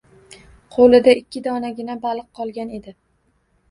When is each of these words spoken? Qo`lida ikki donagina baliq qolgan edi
Qo`lida 0.77 1.15
ikki 1.21 1.45
donagina 1.51 2.01
baliq 2.09 2.29
qolgan 2.43 2.79
edi 2.83 3.01